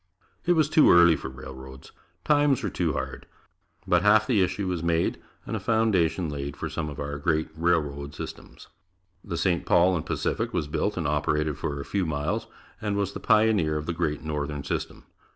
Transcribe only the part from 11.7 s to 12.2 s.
a few